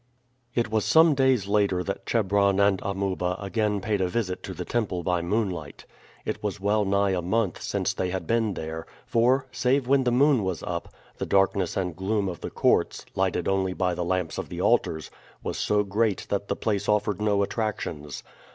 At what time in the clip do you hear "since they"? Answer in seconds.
7.61-8.09